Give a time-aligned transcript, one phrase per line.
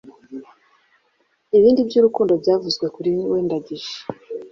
[1.57, 3.91] Ibindi Byurukundo byavuzwe kuri weNdangije.